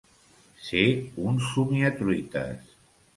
[0.69, 0.79] Ser
[1.31, 2.73] un somiatruites.